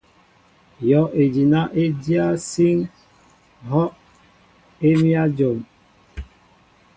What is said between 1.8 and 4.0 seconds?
e dyá síŋ hɔʼ